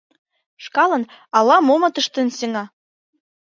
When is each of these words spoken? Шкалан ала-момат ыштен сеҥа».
Шкалан 0.63 1.03
ала-момат 1.37 1.95
ыштен 2.01 2.27
сеҥа». 2.37 2.63